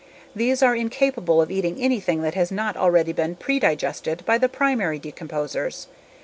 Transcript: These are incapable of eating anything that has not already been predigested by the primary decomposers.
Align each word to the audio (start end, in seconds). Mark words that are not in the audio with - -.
These 0.35 0.63
are 0.63 0.75
incapable 0.75 1.43
of 1.43 1.51
eating 1.51 1.79
anything 1.79 2.23
that 2.23 2.33
has 2.33 2.51
not 2.51 2.75
already 2.75 3.13
been 3.13 3.35
predigested 3.35 4.25
by 4.25 4.39
the 4.39 4.49
primary 4.49 4.97
decomposers. 4.97 5.85